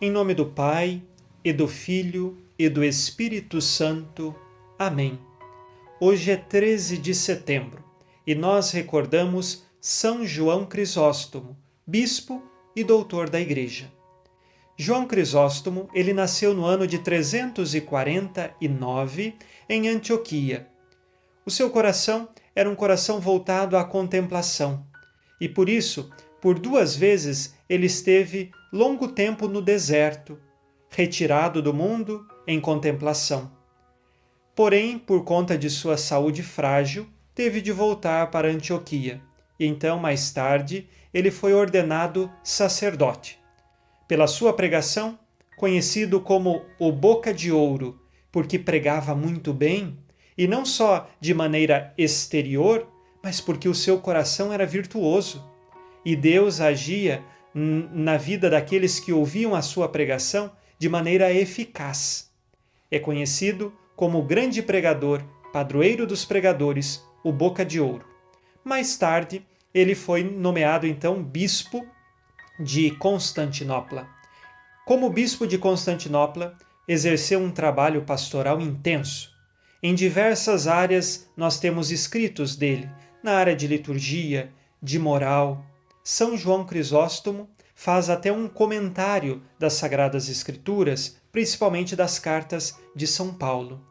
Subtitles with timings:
[0.00, 1.02] Em nome do Pai,
[1.44, 4.32] e do Filho, e do Espírito Santo.
[4.78, 5.18] Amém.
[6.00, 7.82] Hoje é 13 de setembro
[8.24, 12.40] e nós recordamos São João Crisóstomo, bispo
[12.76, 13.92] e doutor da Igreja.
[14.76, 19.34] João Crisóstomo, ele nasceu no ano de 349
[19.68, 20.68] em Antioquia.
[21.44, 24.86] O seu coração era um coração voltado à contemplação
[25.40, 26.08] e por isso,
[26.40, 30.38] por duas vezes, ele esteve longo tempo no deserto,
[30.90, 33.50] retirado do mundo em contemplação.
[34.54, 39.20] Porém, por conta de sua saúde frágil, teve de voltar para Antioquia,
[39.58, 43.38] e então, mais tarde, ele foi ordenado sacerdote.
[44.06, 45.18] Pela sua pregação,
[45.56, 49.98] conhecido como o Boca de Ouro, porque pregava muito bem,
[50.36, 52.86] e não só de maneira exterior,
[53.22, 55.44] mas porque o seu coração era virtuoso,
[56.04, 57.22] e Deus agia
[57.54, 62.30] na vida daqueles que ouviam a sua pregação de maneira eficaz.
[62.90, 68.06] É conhecido como o grande pregador, padroeiro dos pregadores, o Boca de Ouro.
[68.64, 71.84] Mais tarde, ele foi nomeado então bispo
[72.60, 74.08] de Constantinopla.
[74.86, 79.30] Como bispo de Constantinopla, exerceu um trabalho pastoral intenso.
[79.82, 82.88] Em diversas áreas nós temos escritos dele,
[83.22, 84.50] na área de liturgia,
[84.82, 85.64] de moral.
[86.10, 93.34] São João Crisóstomo faz até um comentário das Sagradas Escrituras, principalmente das cartas de São
[93.34, 93.86] Paulo.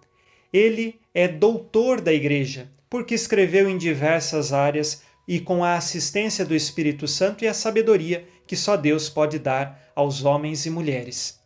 [0.52, 6.56] Ele é doutor da Igreja, porque escreveu em diversas áreas e com a assistência do
[6.56, 11.40] Espírito Santo e a sabedoria que só Deus pode dar aos homens e mulheres.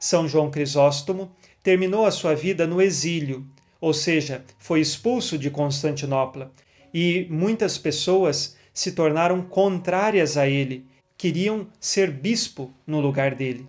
[0.00, 3.46] São João Crisóstomo terminou a sua vida no exílio,
[3.78, 6.50] ou seja, foi expulso de Constantinopla,
[6.94, 10.84] e muitas pessoas se tornaram contrárias a ele
[11.16, 13.66] queriam ser bispo no lugar dele.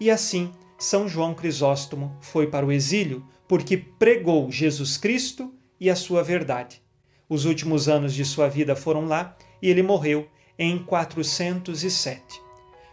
[0.00, 5.96] E assim, São João Crisóstomo foi para o exílio porque pregou Jesus Cristo e a
[5.96, 6.82] sua verdade.
[7.28, 12.22] Os últimos anos de sua vida foram lá e ele morreu em 407.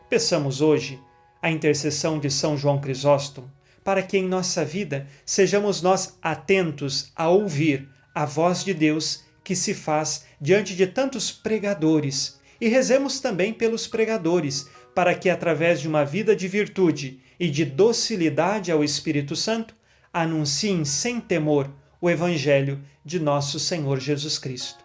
[0.07, 0.99] Peçamos hoje
[1.41, 3.51] a intercessão de São João Crisóstomo
[3.83, 9.55] para que em nossa vida sejamos nós atentos a ouvir a voz de Deus que
[9.55, 15.87] se faz diante de tantos pregadores e rezemos também pelos pregadores, para que, através de
[15.87, 19.75] uma vida de virtude e de docilidade ao Espírito Santo,
[20.11, 21.69] anunciem sem temor
[22.01, 24.83] o Evangelho de nosso Senhor Jesus Cristo.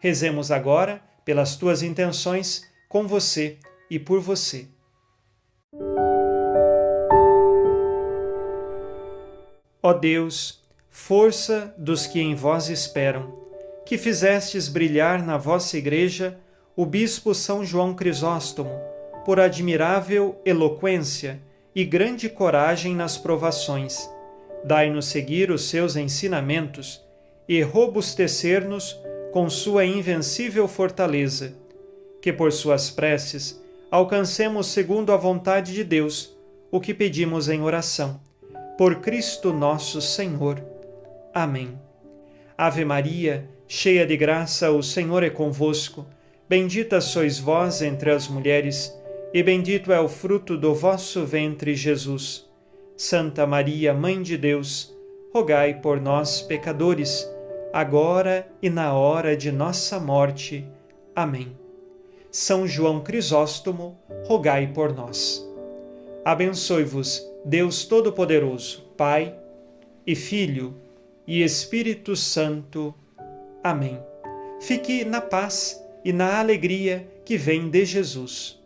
[0.00, 4.66] Rezemos agora pelas tuas intenções, com você e por você.
[9.82, 10.60] Ó Deus,
[10.90, 13.49] força dos que em vós esperam,
[13.90, 16.38] que fizestes brilhar na vossa Igreja
[16.76, 18.70] o bispo São João Crisóstomo,
[19.24, 21.42] por admirável eloquência
[21.74, 24.08] e grande coragem nas provações.
[24.62, 27.04] Dai-nos seguir os seus ensinamentos
[27.48, 28.96] e robustecer-nos
[29.32, 31.52] com sua invencível fortaleza,
[32.22, 36.32] que por suas preces alcancemos segundo a vontade de Deus
[36.70, 38.20] o que pedimos em oração.
[38.78, 40.62] Por Cristo nosso Senhor.
[41.34, 41.89] Amém.
[42.62, 46.04] Ave Maria, cheia de graça, o Senhor é convosco.
[46.46, 48.94] Bendita sois vós entre as mulheres,
[49.32, 52.46] e bendito é o fruto do vosso ventre, Jesus.
[52.98, 54.94] Santa Maria, Mãe de Deus,
[55.32, 57.26] rogai por nós, pecadores,
[57.72, 60.68] agora e na hora de nossa morte.
[61.16, 61.56] Amém.
[62.30, 65.42] São João Crisóstomo, rogai por nós.
[66.22, 69.34] Abençoe-vos, Deus Todo-Poderoso, Pai
[70.06, 70.74] e Filho
[71.30, 72.92] e Espírito Santo.
[73.62, 74.00] Amém.
[74.60, 78.59] Fique na paz e na alegria que vem de Jesus.